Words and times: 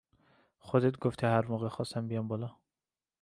خودت 0.59 0.99
گفتی 0.99 1.25
هر 1.25 1.45
موقع 1.45 1.67
خواستم 1.69 2.07
بیام 2.07 2.27
بالا 2.27 2.55